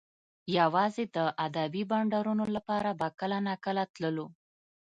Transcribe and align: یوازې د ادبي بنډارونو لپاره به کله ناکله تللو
یوازې 0.57 1.03
د 1.15 1.17
ادبي 1.45 1.83
بنډارونو 1.91 2.45
لپاره 2.55 2.89
به 2.99 3.07
کله 3.19 3.37
ناکله 3.47 3.83
تللو 3.93 4.27